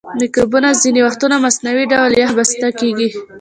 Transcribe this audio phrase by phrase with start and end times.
[0.19, 3.09] مکروبونه ځینې وختونه مصنوعي ډول یخ بسته کیږي.